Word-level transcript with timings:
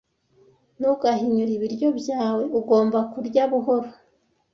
Ntugahinyure 0.77 1.51
ibiryo 1.57 1.89
byawe. 1.99 2.43
Ugomba 2.59 2.99
kurya 3.11 3.43
buhoro. 3.51 3.89